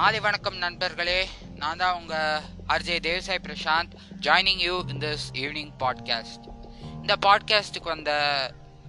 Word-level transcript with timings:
மாலை 0.00 0.20
வணக்கம் 0.20 0.56
நண்பர்களே. 0.56 1.28
நான் 1.56 1.76
தான் 1.76 1.94
உங்கள் 1.94 2.42
RJ 2.66 3.00
Devasai 3.00 3.40
Prashanth 3.42 3.94
joining 4.20 4.60
you 4.60 4.84
in 4.86 4.98
this 4.98 5.24
evening 5.32 5.72
podcast 5.78 6.44
இந்த 6.84 7.16
பாட்காஸ்ட்டுக்கு 7.26 7.82
வந்த 7.82 8.12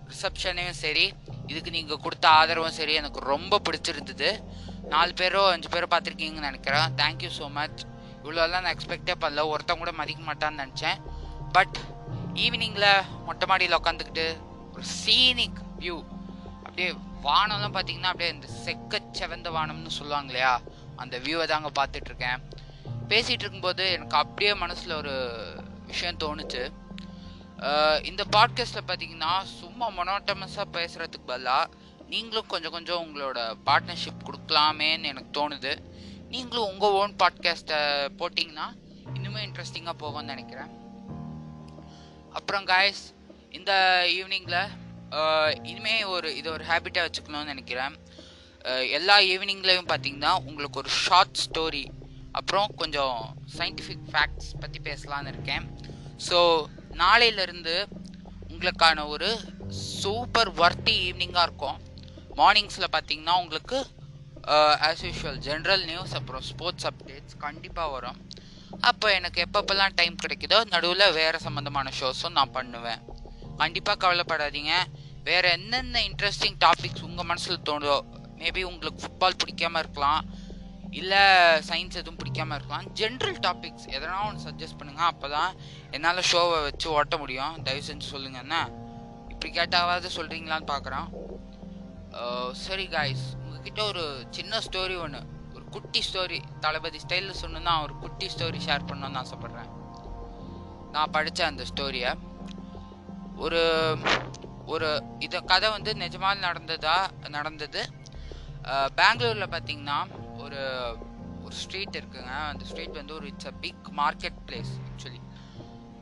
ரிசப்ஷனையும் 0.08 0.78
சரி 0.84 1.14
இதுக்கு 1.48 1.72
நீங்கள் 1.72 1.98
கொடுத்த 1.98 2.30
ஆதரவும் 2.30 2.72
சரி 2.72 2.94
எனக்கு 2.94 3.20
ரொம்ப 3.20 3.62
பிடிச்சிருந்தது. 3.70 4.44
நாலு 4.82 5.12
பேரோ 5.12 5.50
அஞ்சு 5.50 5.70
பேரோ 5.70 5.90
பார்த்துருக்கீங்கன்னு 5.96 6.48
நினைக்கிறேன். 6.50 6.96
தேங்க்யூ 6.96 7.30
ஸோ 7.40 7.52
மச் 7.52 7.84
இவ்வளோலாம் 8.24 8.66
நான் 8.66 8.78
எக்ஸ்பெக்டே 8.78 9.16
பண்ணல. 9.20 9.48
ஒருத்தன் 9.48 9.78
கூட 9.78 9.92
மதிக்க 9.92 10.34
மாட்டான்னு 10.34 10.66
நினச்சேன். 10.66 11.02
பட் 11.52 11.78
ஈவினிங்கில் 12.34 13.04
மொட்டை 13.26 13.48
மாடியில் 13.48 13.78
உட்காந்துக்கிட்டு 13.78 14.38
ஒரு 14.74 14.84
சீனிக் 14.84 15.62
வியூ 15.80 16.04
அப்படியே 16.64 16.92
வானம்லாம் 17.24 17.74
பார்த்தீங்கன்னா 17.78 18.12
அப்படியே 18.12 18.30
இந்த 18.30 18.48
செக்க 18.66 19.00
செவந்த 19.20 19.50
வானம்னு 19.52 19.88
சொல்லுவாங்க 19.88 20.26
இல்லையா? 20.26 20.62
அந்த 21.04 21.16
வியூவை 21.26 21.46
தாங்க 21.52 21.70
பார்த்துட்டு 21.80 22.10
இருக்கேன் 22.12 22.42
பேசிகிட்டு 23.12 23.44
இருக்கும்போது 23.46 23.86
எனக்கு 23.96 24.16
அப்படியே 24.24 24.52
மனசில் 24.64 25.00
ஒரு 25.00 25.16
விஷயம் 25.90 26.20
தோணுச்சு. 26.24 26.64
இந்த 28.10 28.24
பாட்காஸ்ட்டில் 28.36 28.88
பார்த்தீங்கன்னா 28.90 29.34
சும்மா 29.60 29.88
மொனோட்டமஸாக 29.98 30.68
பேசுகிறதுக்கு 30.78 31.30
பதிலாக 31.32 31.74
நீங்களும் 32.14 32.52
கொஞ்சம் 32.54 32.76
கொஞ்சம் 32.76 33.02
உங்களோட 33.04 33.40
பார்ட்னர்ஷிப் 33.68 34.26
கொடுக்கலாமேன்னு 34.28 35.10
எனக்கு 35.12 35.32
தோணுது. 35.40 35.74
நீங்களும் 36.34 36.70
உங்கள் 36.72 36.96
ஓன் 37.00 37.16
பாட்காஸ்ட்டை 37.24 37.80
போட்டிங்கன்னா 38.20 38.68
இன்னுமே 39.16 39.42
இன்ட்ரெஸ்டிங்காக 39.48 39.96
போகும்னு 40.04 40.32
நினைக்கிறேன். 40.34 40.72
அப்புறம் 42.38 42.66
காய்ஸ் 42.72 43.04
இந்த 43.58 43.72
ஈவினிங்கில் 44.16 45.60
இனிமே 45.70 45.96
ஒரு 46.14 46.28
இது 46.40 46.50
ஒரு 46.52 46.64
ஹேபிட்டாக 46.70 47.08
வச்சுக்கணும்னு 47.08 47.52
நினைக்கிறேன். 47.54 47.96
எல்லா 48.98 49.16
ஈவினிங்லேயும் 49.34 49.90
பார்த்தீங்கன்னா 49.92 50.32
உங்களுக்கு 50.50 50.80
ஒரு 50.82 50.92
ஷார்ட் 51.04 51.42
ஸ்டோரி 51.46 51.86
அப்புறம் 52.40 52.68
கொஞ்சம் 52.82 53.18
சயின்டிஃபிக் 53.58 54.06
ஃபேக்ட்ஸ் 54.12 54.52
பற்றி 54.62 54.80
பேசலான்னு 54.90 55.32
இருக்கேன். 55.34 55.66
ஸோ 56.28 56.38
நாளையிலேருந்து 57.02 57.76
உங்களுக்கான 58.52 59.06
ஒரு 59.14 59.30
சூப்பர் 60.02 60.52
ஒர்த்தி 60.64 60.96
ஈவினிங்காக 61.08 61.48
இருக்கும். 61.48 61.80
மார்னிங்ஸில் 62.40 62.94
பார்த்தீங்கன்னா 62.96 63.36
உங்களுக்கு 63.44 63.80
ஆஸ் 64.88 65.04
யூஷுவல் 65.08 65.42
ஜென்ரல் 65.48 65.84
நியூஸ் 65.92 66.14
அப்புறம் 66.20 66.46
ஸ்போர்ட்ஸ் 66.52 66.88
அப்டேட்ஸ் 66.90 67.36
கண்டிப்பாக 67.46 67.90
வரும். 67.96 68.20
அப்போ 68.90 69.08
எனக்கு 69.18 69.40
எப்பப்பெல்லாம் 69.48 69.96
டைம் 70.00 70.16
கிடைக்குதோ 70.24 70.60
நடுவில் 70.74 71.16
வேறு 71.20 71.38
சம்மந்தமான 71.46 71.92
ஷோஸும் 72.00 72.38
நான் 72.40 72.56
பண்ணுவேன். 72.58 73.02
கண்டிப்பாக 73.62 73.98
கவலைப்படாதீங்க. 74.04 74.74
வேறு 75.28 75.48
என்னென்ன 75.58 76.00
இன்ட்ரெஸ்டிங் 76.10 76.58
டாபிக்ஸ் 76.66 77.06
உங்கள் 77.08 77.30
மனசில் 77.32 77.66
தோணுதோ 77.70 77.98
மேபி 78.42 78.64
உங்களுக்கு 78.72 79.02
ஃபுட்பால் 79.04 79.40
பிடிக்காம 79.44 79.82
இருக்கலாம். 79.84 80.22
இல்லை 81.00 81.24
சயின்ஸ் 81.68 81.98
எதுவும் 82.00 82.20
பிடிக்காம 82.22 82.56
இருக்கலாம். 82.58 82.88
ஜென்ரல் 83.00 83.38
டாபிக்ஸ் 83.46 83.86
எதனா 83.96 84.16
ஒன்று 84.28 84.46
சஜஸ்ட் 84.48 84.80
பண்ணுங்கள் 84.80 85.10
அப்போ 85.12 85.28
தான் 85.36 85.52
என்னால் 85.96 86.28
ஷோவை 86.32 86.58
வச்சு 86.68 86.88
ஓட்ட 86.96 87.18
முடியும். 87.22 87.54
தயவு 87.68 87.84
செஞ்சு 87.90 88.08
சொல்லுங்கள் 88.14 88.44
என்ன? 88.46 88.58
இப்படி 89.34 89.52
கேட்டாவது 89.60 90.10
சொல்கிறீங்களான்னு 90.18 90.72
பார்க்குறோம் 90.74 91.10
சரி 92.66 92.86
காய்ஸ் 92.96 93.26
உங்ககிட்ட 93.42 93.82
ஒரு 93.92 94.04
சின்ன 94.38 94.60
ஸ்டோரி 94.66 94.96
ஒன்று 95.04 95.22
ஒரு 95.56 95.64
குட்டி 95.76 96.02
ஸ்டோரி 96.08 96.40
தளபதி 96.64 97.00
ஸ்டைலில் 97.04 97.40
சொன்னா 97.44 97.74
ஒரு 97.86 97.94
குட்டி 98.04 98.28
ஸ்டோரி 98.34 98.60
ஷேர் 98.66 98.88
பண்ணணும்னு 98.90 99.22
ஆசைப்பட்றேன். 99.22 99.72
நான் 100.96 101.14
படித்த 101.16 101.46
அந்த 101.52 101.66
ஸ்டோரியை 101.72 102.12
ஒரு 103.46 103.62
ஒரு 104.74 104.90
இதை 105.26 105.40
கதை 105.52 105.68
வந்து 105.76 105.92
நிஜமாக 106.04 106.44
நடந்ததா 106.48 106.98
நடந்தது? 107.38 107.82
பெங்களூரில் 108.96 109.52
பார்த்தீங்கன்னா 109.54 110.00
ஒரு 110.44 110.62
ஒரு 111.46 111.56
ஸ்ட்ரீட் 111.62 111.98
இருக்குங்க. 112.00 112.34
அந்த 112.52 112.66
ஸ்ட்ரீட் 112.66 113.00
வந்து 113.02 113.14
ஒரு 113.14 113.28
it's 113.28 113.48
a 113.48 113.56
big 113.66 113.88
market 114.02 114.40
place 114.48 114.74
actually 114.88 115.22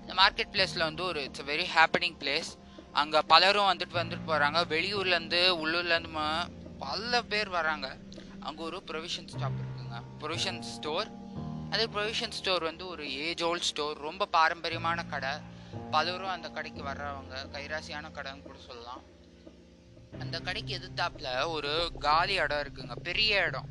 இந்த 0.01 0.13
மார்க்கெட் 0.21 0.51
பிளேஸில் 0.53 0.87
வந்து 0.89 1.03
ஒரு 1.03 1.19
it's 1.23 1.43
a 1.45 1.47
very 1.53 1.67
happening 1.75 2.17
place 2.23 2.49
அங்கே 2.91 3.19
பலரும் 3.27 3.69
வந்துட்டு 3.71 3.95
வந்துட்டு 4.01 4.27
போகிறாங்க 4.27 4.59
வெளியூர்லேருந்து 4.75 5.41
உள்ளூர்லேருந்து 5.63 6.13
பல 6.85 7.21
பேர் 7.31 7.49
வராங்க. 7.49 7.87
அங்கே 8.39 8.61
ஒரு 8.63 8.77
ப்ரொவிஷன் 8.89 9.29
ஸ்டாப் 9.33 9.59
இருக்குங்க. 9.61 9.97
ப்ரொவிஷன் 10.23 10.61
ஸ்டோர் 10.75 11.09
அது 11.69 11.83
ப்ரொவிஷன் 11.95 12.35
ஸ்டோர் 12.37 12.63
வந்து 12.63 12.87
ஒரு 12.87 13.03
ஏஜ் 13.25 13.43
ஓல்ட் 13.43 13.67
ஸ்டோர் 13.71 13.97
ரொம்ப 13.97 14.27
பாரம்பரியமான 14.37 15.03
கடை. 15.03 15.33
பலரும் 15.91 16.33
அந்த 16.35 16.49
கடைக்கு 16.49 16.81
வர்றவங்க 16.83 17.35
கைராசியான 17.55 18.11
கடைன்னு 18.17 18.45
கூட 18.47 18.57
சொல்லலாம். 18.67 19.03
அந்த 20.23 20.39
கடைக்கு 20.39 20.71
எதிர்த்தாப்புல 20.77 21.29
ஒரு 21.55 21.71
காலி 21.99 22.35
இடம் 22.43 22.61
இருக்குங்க. 22.63 22.95
பெரிய 23.07 23.43
இடம். 23.47 23.69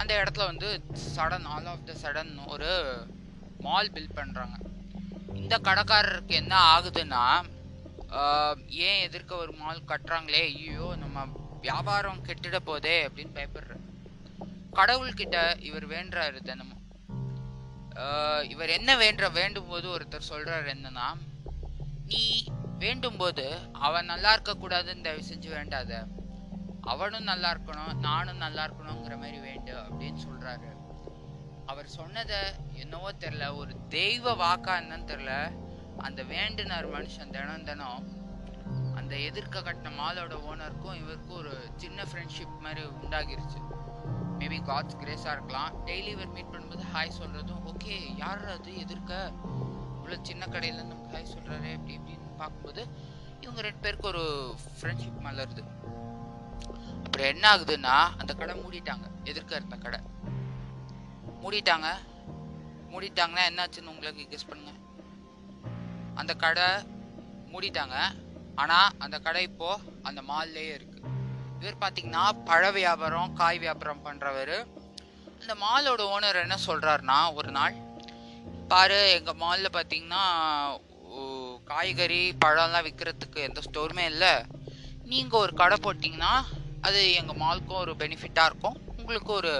அந்த 0.00 0.12
இடத்துல 0.22 0.44
வந்து 0.50 0.68
sudden 1.16 1.46
all 1.54 1.70
of 1.72 1.86
the 1.88 1.94
sudden 2.02 2.32
ஒரு 2.54 2.70
மால் 3.66 3.92
பில்ட் 3.94 4.18
பண்ணுறாங்க 4.20 4.56
இந்த 5.40 5.54
கடைக்காரருக்கு 5.68 6.34
என்ன 6.42 6.54
ஆகுதுன்னா 6.74 7.24
ஏன் 8.86 9.00
எதிர்க்க 9.06 9.42
ஒரு 9.44 9.52
மால் 9.52 9.88
கட்டுறாங்களே? 9.90 10.42
ஐயோ 10.52 10.86
நம்ம 11.02 11.24
வியாபாரம் 11.60 12.24
கெட்டுட 12.26 12.58
போதே 12.68 12.94
அப்படின்னு 13.06 13.36
பயப்படுற. 13.38 13.74
கடவுள்கிட்ட 14.78 15.36
இவர் 15.68 15.86
வேண்டுறாரு 15.88 16.38
தினமும். 16.48 16.82
இவர் 18.52 18.72
என்ன 18.78 18.90
வேண்ட 18.96 19.28
வேண்டும் 19.36 19.68
போது 19.72 19.86
ஒருத்தர் 19.94 20.30
சொல்றாரு 20.30 20.68
என்னன்னா 20.74 21.08
வேண்டும் 22.82 23.16
போது 23.16 23.44
அவன் 23.86 24.10
நல்லா 24.12 24.30
இருக்கக்கூடாதுன்னு 24.36 25.06
தயவு 25.06 25.22
செஞ்சு 25.30 25.48
வேண்டாத. 25.56 25.90
அவனும் 26.92 27.28
நல்லா 27.30 27.48
இருக்கணும் 27.54 27.94
நானும் 28.06 28.42
நல்லா 28.44 28.62
இருக்கணுங்கிற 28.66 29.16
மாதிரி 29.22 29.38
வேண்டும் 29.48 29.82
அப்படின்னு 29.86 30.20
சொல்றாரு. 30.26 30.68
அவர் 31.70 31.88
சொன்னதை 31.96 32.38
என்னவோ 32.82 33.10
தெரில 33.24 33.56
ஒரு 33.56 33.72
தெய்வ 33.88 34.32
வாக்கா 34.44 34.72
என்னன்னு 34.82 35.10
தெரில 35.12 35.32
அந்த 36.06 36.22
வேண்டுனார் 36.22 36.88
மனுஷன் 36.94 37.34
தினம் 37.36 37.66
தினம் 37.68 38.06
அந்த 38.98 39.12
எதிர்க்க 39.28 39.60
கட்டின 39.60 39.92
மாலோட 40.00 40.34
ஓனருக்கும் 40.50 40.98
இவருக்கும் 41.02 41.36
ஒரு 41.36 41.52
சின்ன 41.76 42.02
ஃப்ரெண்ட்ஷிப் 42.02 42.64
மாதிரி 42.64 42.82
உண்டாகிருச்சு. 43.02 43.60
மேபி 44.40 44.58
காட்ஸ் 44.64 44.98
கிரேஸாக 45.02 45.34
இருக்கலாம். 45.36 45.72
டெய்லி 45.86 46.10
இவர் 46.16 46.34
மீட் 46.36 46.52
பண்ணும்போது 46.52 46.84
ஹாய் 46.94 47.18
சொல்கிறதும் 47.20 47.62
ஓகே 47.72 47.96
யார் 48.16 48.44
அது? 48.56 48.72
எதிர்க்க? 48.78 49.32
இவ்வளோ 49.96 50.18
சின்ன 50.22 50.46
கடையிலேருந்து 50.46 50.92
நமக்கு 50.92 51.14
ஹாய் 51.16 51.32
சொல்கிறாரு 51.34 51.70
அப்படி 51.76 51.94
இப்படின்னு 51.98 52.28
பார்க்கும்போது 52.42 52.82
இவங்க 53.44 53.60
ரெண்டு 53.66 53.82
பேருக்கு 53.84 54.06
ஒரு 54.12 54.24
ஃப்ரெண்ட்ஷிப் 54.76 55.24
மலருது 55.26 55.62
அப்புறம் 57.04 57.28
என்ன 57.32 57.44
ஆகுதுன்னா 57.52 57.94
அந்த 58.20 58.32
கடை 58.40 58.54
மூடிட்டாங்க. 58.62 59.06
எதிர்க்க 59.30 59.60
இருந்த 59.60 59.76
கடை. 59.84 60.00
மூடிட்டாங்க. 61.42 61.88
மூடிட்டாங்கன்னா 62.92 63.44
என்னாச்சுன்னு 63.50 63.92
உங்களுக்கு 63.94 64.22
கெஸ் 64.32 64.48
பண்ணுங்க. 64.50 64.72
அந்த 66.20 66.32
கடை 66.44 66.68
மூடிட்டாங்க. 67.52 67.96
ஆனால் 68.62 68.90
அந்த 69.04 69.16
கடை 69.26 69.42
இப்போ 69.50 69.70
அந்த 70.08 70.20
மால்லேயே 70.30 70.72
இருக்கு. 70.78 70.98
இவர் 71.62 71.80
பார்த்தீங்கன்னா 71.80 72.24
பழ 72.44 72.70
வியாபாரம் 72.76 73.32
காய் 73.40 73.58
வியாபாரம் 73.64 74.04
பண்ணுறவர் 74.04 74.56
அந்த 75.40 75.54
மாலோட 75.64 76.02
ஓனர் 76.14 76.42
என்ன 76.44 76.56
சொல்கிறாருன்னா 76.66 77.18
ஒரு 77.38 77.50
நாள் 77.56 77.74
பாரு 78.72 78.98
எங்கள் 79.18 79.40
மாலில் 79.42 79.76
பார்த்தீங்கன்னா 79.76 80.22
காய்கறி 81.80 82.22
பழம்லாம் 82.42 82.84
விற்கிறதுக்கு 82.86 83.38
எந்த 83.46 83.60
ஸ்டோருமே 83.66 84.02
இல்லை. 84.12 84.32
நீங்கள் 85.10 85.42
ஒரு 85.44 85.52
கடை 85.60 85.76
போட்டிங்கன்னா 85.84 86.32
அது 86.86 86.98
எங்கள் 87.20 87.38
மாலுக்கும் 87.42 87.80
ஒரு 87.84 87.92
பெனிஃபிட்டாக 88.00 88.48
இருக்கும். 88.50 88.76
உங்களுக்கும் 88.98 89.38
ஒரு 89.40 89.52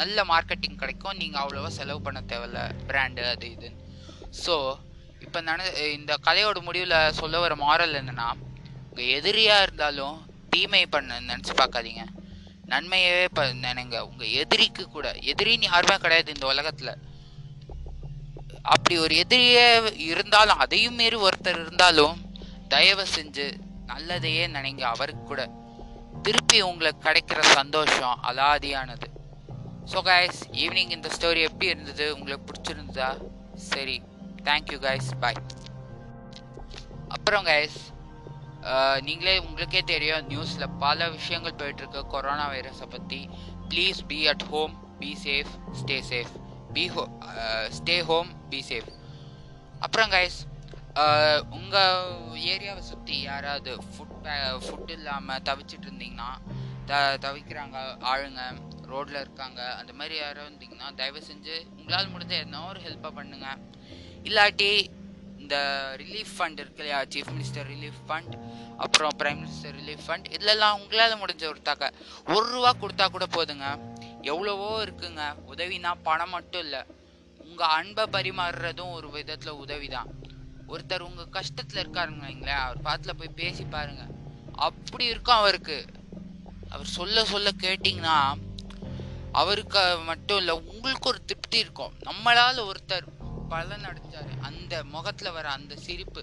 நல்ல 0.00 0.24
மார்க்கெட்டிங் 0.30 0.78
கிடைக்கும். 0.82 1.16
நீங்கள் 1.22 1.40
அவ்வளோவா 1.42 1.70
செலவு 1.78 2.00
பண்ண 2.06 2.20
தேவையில்ல 2.32 2.60
பிராண்டு 2.90 3.24
அது 3.32 3.48
இதுன்னு. 3.54 3.80
ஸோ 4.42 4.54
இப்போ 5.24 5.40
நட 5.48 5.66
இந்த 5.96 6.12
கதையோட 6.28 6.60
முடிவில் 6.68 6.96
சொல்ல 7.20 7.40
வர 7.44 7.56
மாரல் 7.64 7.98
என்னென்னா 8.02 8.28
உங்கள் 8.90 9.10
எதிரியாக 9.18 9.66
இருந்தாலும் 9.66 10.16
தீமை 10.54 10.84
பண்ண 10.94 11.20
நினச்சி 11.30 11.54
பார்க்காதீங்க. 11.62 12.04
நன்மையவே 12.74 13.26
ப 13.38 13.48
நினைங்க. 13.66 13.98
உங்கள் 14.10 14.32
எதிரிக்கு 14.42 14.86
கூட 14.96 15.08
எதிரின்னு 15.32 15.72
யாருமே 15.72 15.98
கிடையாது 16.06 16.36
இந்த 16.36 16.46
உலகத்தில். 16.54 16.94
அப்படி 18.72 18.94
ஒரு 19.04 19.14
எதிரியே 19.22 19.66
இருந்தாலும் 20.10 20.60
அதையும் 20.64 20.98
மீறி 21.00 21.16
ஒருத்தர் 21.26 21.60
இருந்தாலும் 21.62 22.14
தயவு 22.72 23.04
செஞ்சு 23.16 23.46
நல்லதையே 23.90 24.44
நினைங்க 24.56 24.84
அவருக்கு 24.94 25.24
கூட. 25.30 25.42
திருப்பி 26.26 26.58
உங்களுக்கு 26.70 27.02
கிடைக்கிற 27.06 27.40
சந்தோஷம் 27.58 28.20
அலாதியானது. 28.28 29.08
ஸோ 29.92 29.98
கைஸ் 30.10 30.38
ஈவினிங் 30.62 30.92
இந்த 30.96 31.08
ஸ்டோரி 31.16 31.40
எப்படி 31.48 31.66
இருந்தது? 31.72 32.04
உங்களுக்கு 32.16 32.46
பிடிச்சிருந்ததா? 32.50 33.10
சரி 33.70 33.96
தேங்க்யூ 34.48 34.78
கைஸ் 34.86 35.10
பாய் 35.24 35.42
அப்புறம் 37.16 37.44
கைஸ் 37.50 37.76
நீங்களே 39.06 39.34
உங்களுக்கே 39.46 39.82
தெரியும் 39.92 40.28
நியூஸில் 40.30 40.74
பல 40.84 41.08
விஷயங்கள் 41.16 41.58
போயிட்டுருக்கு 41.60 42.00
கொரோனா 42.14 42.46
வைரஸை 42.52 42.86
பற்றி 42.94 43.20
please 43.72 44.00
be 44.12 44.20
at 44.32 44.46
home 44.52 44.74
be 45.00 45.10
safe 45.24 45.52
stay 45.80 45.96
safe 46.10 46.32
be 46.76 46.84
home 46.94 47.04
stay 47.76 47.96
home 48.10 48.30
be 48.50 48.60
safe 48.68 48.90
அப்புறம் 49.84 50.10
கைஸ் 50.14 50.38
uh, 51.02 51.38
உங்கள் 51.56 51.96
ஏரியாவை 52.52 52.82
சுற்றி 52.90 53.16
யாராவது 53.22 53.72
ஃபுட் 53.90 54.14
ஃபுட் 54.64 54.92
இல்லாமல் 54.96 55.42
தவிச்சிட்டு 55.48 55.86
இருந்தீங்கன்னா 55.88 56.30
த 56.88 57.00
தவிக்கிறாங்க 57.24 57.76
ஆளுங்க 58.10 58.42
ரோட்டில் 58.92 59.22
இருக்காங்க 59.22 59.60
அந்த 59.78 59.92
மாதிரி 59.98 60.14
யாரும் 60.16 60.46
இருந்தீங்கன்னா 60.48 60.88
தயவு 61.00 61.20
செஞ்சு 61.30 61.56
உங்களால் 61.78 62.12
முடிஞ்ச 62.14 62.34
என்ன 62.44 62.62
ஒரு 62.70 62.80
ஹெல்ப்பாக 62.86 63.12
பண்ணுங்க. 63.18 63.48
இல்லாட்டி 64.28 64.70
இந்த 65.44 65.56
ரிலீஃப் 66.02 66.34
ஃபண்ட் 66.36 66.60
இருக்கு 66.62 66.80
இல்லையா 66.82 67.00
சீஃப் 67.14 67.32
மினிஸ்டர் 67.32 67.66
ரிலீஃப் 67.72 67.98
ஃபண்ட் 68.08 68.34
அப்புறம் 68.84 69.16
பிரைம் 69.20 69.40
மினிஸ்டர் 69.42 69.74
ரிலீஃப் 69.80 70.04
ஃபண்ட் 70.06 70.28
இதிலெல்லாம் 70.36 70.76
உங்களால் 70.78 71.20
முடிஞ்ச 71.22 71.44
ஒரு 71.52 71.60
தக்க 71.68 71.90
ஒரு 72.34 72.46
ரூபா 72.52 72.70
கொடுத்தா 72.82 73.06
கூட 73.16 73.26
போதுங்க. 73.34 73.66
எவ்வளவோ 74.24 74.84
இருக்குங்க. 74.84 75.22
உதவினா 75.52 75.92
பணம் 76.02 76.30
மட்டும் 76.30 76.60
இல்லை. 76.60 76.82
உங்கள் 77.38 77.68
அன்பை 77.68 78.04
பரிமாறுறதும் 78.12 78.92
ஒரு 78.92 79.10
விதத்தில் 79.10 79.60
உதவி 79.64 79.88
தான் 79.88 80.10
ஒருத்தர் 80.68 81.00
உங்கள் 81.00 81.32
கஷ்டத்தில் 81.32 81.82
இருக்காருங்க 81.82 82.22
வைங்களேன் 82.26 82.62
அவர் 82.64 82.80
பாத்தில் 82.80 83.16
போய் 83.16 83.36
பேசி 83.36 83.64
பாருங்க. 83.64 84.04
அப்படி 84.52 85.04
இருக்கும் 85.04 85.36
அவருக்கு. 85.36 85.86
அவர் 86.68 86.86
சொல்ல 86.86 87.24
சொல்ல 87.24 87.50
கேட்டிங்கன்னா 87.62 88.16
அவருக்கு 89.32 89.98
மட்டும் 90.04 90.36
இல்லை 90.36 90.54
உங்களுக்கு 90.54 91.08
ஒரு 91.08 91.24
திருப்தி 91.24 91.58
இருக்கும். 91.58 91.92
நம்மளால் 92.04 92.68
ஒருத்தர் 92.70 93.06
பலன் 93.48 93.84
அடைஞ்சார். 93.84 94.32
அந்த 94.40 94.84
முகத்தில் 94.84 95.32
வர 95.32 95.50
அந்த 95.50 95.76
சிரிப்பு. 95.76 96.22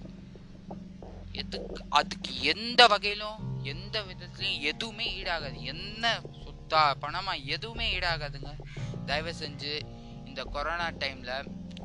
எதுக்கு 1.31 1.81
அதுக்கு 1.89 2.31
எந்த 2.44 2.88
வகையிலும் 2.88 3.39
எந்த 3.63 4.01
விதத்துலையும் 4.01 4.62
எதுவுமே 4.62 5.24
ஈடாகாது. 5.24 5.57
என்ன 5.63 6.21
தா 6.73 6.81
பணமாக 7.01 7.45
எதுவுமே 7.56 7.85
ஈடாகாதுங்க. 7.97 8.51
தயவு 9.06 9.33
செஞ்சு 9.41 9.73
இந்த 10.29 10.41
கொரோனா 10.56 10.88
டைமில் 11.03 11.33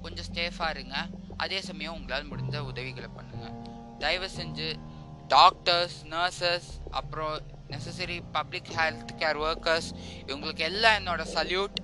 கொஞ்சம் 0.03 0.29
ஸ்டேஃபாக 0.31 0.75
இருங்க. 0.75 0.97
அதே 1.37 1.59
சமயம் 1.69 1.97
உங்களால் 1.99 2.31
முடிஞ்ச 2.31 2.56
உதவிகளை 2.71 3.09
பண்ணுங்கள் 3.17 3.55
தயவு 3.99 4.29
செஞ்சு 4.38 4.69
டாக்டர்ஸ் 5.29 5.97
நர்சஸ் 6.15 6.69
அப்புறம் 6.91 7.37
necessary 7.73 8.17
public 8.33 8.71
health 8.77 9.12
care 9.21 9.38
workers 9.47 9.88
இவங்களுக்கு 10.27 10.65
எல்லாம் 10.69 10.97
என்னோட 11.00 11.23
சல்யூட் 11.35 11.77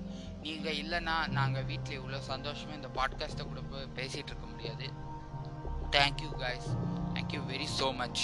நீங்கள் 0.45 0.77
இல்லைன்னா 0.81 1.15
நாங்கள் 1.37 1.67
வீட்டில் 1.69 1.99
இவ்வளோ 1.99 2.19
சந்தோஷமாக 2.31 2.79
இந்த 2.79 2.89
பாட்காஸ்ட்டை 2.97 3.45
கூட 3.49 3.61
போய் 3.71 3.93
பேசிகிட்டு 3.99 4.31
இருக்க 4.31 4.47
முடியாது. 4.53 4.87
Thank you 5.95 6.31
guys 6.43 6.69
thank you 7.15 7.41
very 7.51 7.67
so 7.79 7.89
much 8.01 8.23